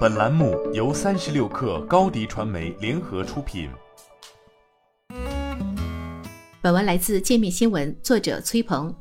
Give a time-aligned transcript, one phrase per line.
[0.00, 3.70] 本栏目由三十六氪高低传媒联合出品。
[6.60, 8.94] 本文来自界面新闻，作者崔鹏。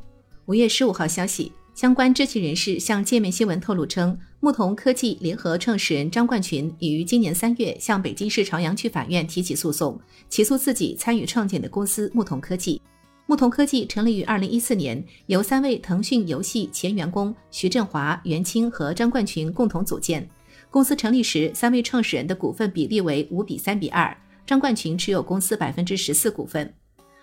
[0.45, 9.99] 五月十五号消息，相关知情人士向界面新闻透露称，牧童科技联合创始人张冠群已于今年三月向北京市朝阳区法院提起诉讼，
[10.29, 12.81] 起诉自己参与创建的公司牧童科技。
[13.25, 20.27] 牧童科技成立于二零一四年，由三位腾讯游戏前员工徐振华、袁清和张冠群共同组建。
[20.71, 24.15] 公司成立时，三位创始人的股份比例为五比三比二，
[24.45, 26.71] 张冠群持有公司百分之十四股份。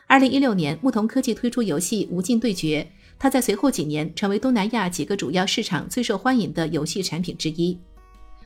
[0.09, 2.83] 二零一六年，牧童科技推出游戏《无尽对决》，
[3.19, 7.79] 它在随后几年成为东南亚几个主要市场最受欢迎的游戏产品之一。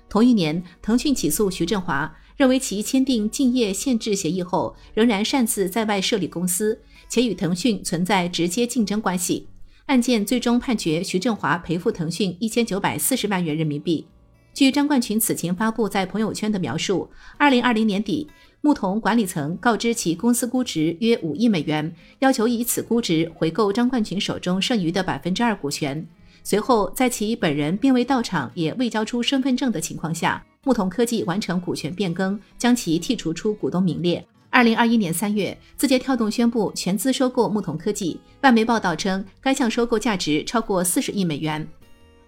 [0.08, 6.78] 同一年，腾讯起诉徐振华，认为其签订竞业限制协议后，仍然擅自在外设立公司。
[7.08, 9.48] 且与腾讯存在直接竞争关系。
[9.86, 14.06] 案件最终判决徐振华赔付腾讯一千九百四十万元人民币。
[14.52, 18.28] 据张冠群此前发布在朋友圈的描述，二零二零年底，
[18.60, 26.06] 牧童管理层告知其公司估值约五亿美元，要求以此估值回购张冠群手中剩余的百分之二股权。
[26.42, 34.26] 随后，在其本人并未到场，也未交出身份证的情况下，牧童科技完成股权变更，将其剔除出股东名列。
[34.50, 38.18] 二零二一年三月，字节跳动宣布全资收购牧童科技。
[38.40, 41.66] 外媒报道称，该项收购价值超过四十亿美元。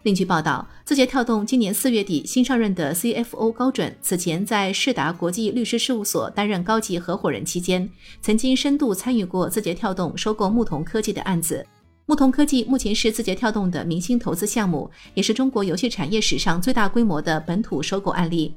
[0.05, 7.89] 另据报道，字节跳动今年四月底新上任的 CFO 高准，此前在世达国际律师事务所担任高级合伙人期间，
[8.21, 11.65] 曾经深度参与过字节跳动收购牧童科技的案子。
[12.07, 18.53] 牧童科技目前是字节跳动的明星投资项目，也是中国游戏产业史上最大规模的本土收购案例。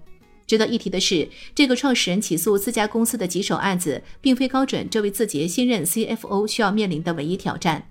[0.48, 7.88] 值得一提的是，这个创始人起诉自家公司的棘手案子，并非高准这位字节新任 CFO 需要面临的唯一挑战。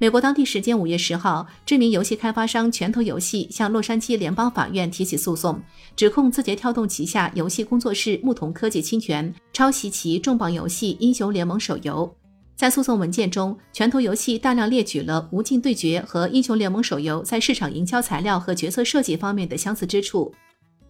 [0.00, 5.60] 美国当地时间五月十号，知名游戏开发商拳头游戏向洛杉矶联邦法院提起诉讼，
[5.96, 12.08] 指控字节跳动旗下游戏工作室牧童科技侵权、抄袭其重磅游戏《英雄联盟》手游。
[12.54, 20.32] 在诉讼文件中，拳头游戏大量列举了《无尽对决》和《英雄联盟》手游在市场营销材料和角色设计方面的相似之处。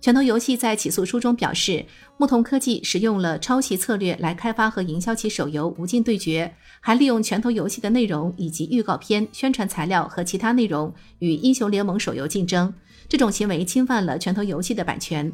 [0.01, 1.85] 拳头游戏在起诉书中表示，
[2.19, 6.47] 牧童科技使用了抄袭策略来开发和营销其手游《无尽对决》，
[6.81, 12.73] 还利用拳头游戏的内容以及预告片、宣传材料和其他内容与英雄联盟手游竞争。
[13.09, 15.33] 这种行为侵犯了拳头游戏的版权。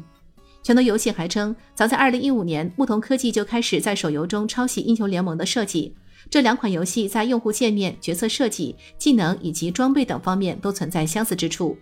[0.63, 5.95] 拳头游戏还称，早在2015年，牧童科技就开始在手游中抄袭英雄联盟的设计。
[6.27, 11.77] 这两款游戏在用户界面、角色设计、技能以及装备等方面都存在相似之处。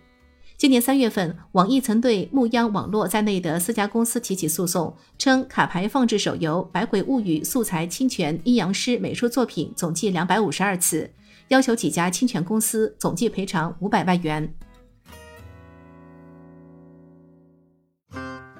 [0.56, 11.10] 今年三月份，网易曾对牧央网络在内的四家公司提起诉讼，称卡牌放置手游《百鬼物语》素材侵权阴阳师美术作品总计两百五十二次，
[11.48, 14.54] 要求几家侵权公司总计赔偿五百万元。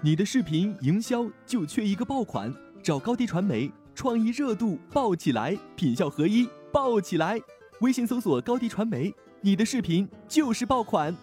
[0.02, 2.52] 你的视频营销就缺一个爆款，
[2.82, 7.40] 找高低传媒，创意热度爆起来，品效合一爆起来。
[7.80, 11.16] 微信搜索高低传媒，你的视频就是爆款。